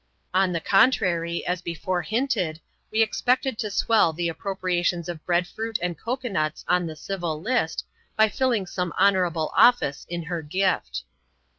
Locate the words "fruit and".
5.45-5.95